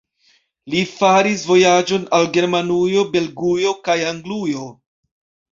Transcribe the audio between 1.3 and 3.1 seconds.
vojaĝojn al Germanujo,